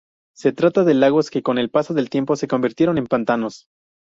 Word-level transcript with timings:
Se 0.35 0.51
trata 0.51 0.83
de 0.83 0.95
lagos 0.95 1.29
que 1.29 1.43
con 1.43 1.59
el 1.59 1.69
paso 1.69 1.93
del 1.93 2.09
tiempo 2.09 2.35
se 2.35 2.47
convirtieron 2.47 2.97
en 2.97 3.05
pantanos. 3.05 3.67